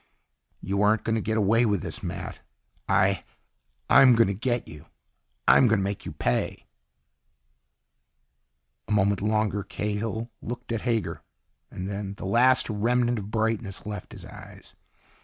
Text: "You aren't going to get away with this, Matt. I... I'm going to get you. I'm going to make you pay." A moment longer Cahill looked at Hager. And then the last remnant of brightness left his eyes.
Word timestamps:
"You 0.61 0.81
aren't 0.81 1.03
going 1.03 1.13
to 1.13 1.21
get 1.21 1.37
away 1.37 1.63
with 1.63 1.83
this, 1.83 2.01
Matt. 2.01 2.39
I... 2.89 3.23
I'm 3.87 4.15
going 4.15 4.29
to 4.29 4.33
get 4.33 4.67
you. 4.67 4.87
I'm 5.47 5.67
going 5.67 5.77
to 5.77 5.83
make 5.83 6.07
you 6.07 6.11
pay." 6.11 6.65
A 8.87 8.91
moment 8.91 9.21
longer 9.21 9.61
Cahill 9.61 10.31
looked 10.41 10.71
at 10.71 10.81
Hager. 10.81 11.21
And 11.69 11.87
then 11.87 12.15
the 12.15 12.25
last 12.25 12.67
remnant 12.67 13.19
of 13.19 13.29
brightness 13.29 13.85
left 13.85 14.13
his 14.13 14.25
eyes. 14.25 14.73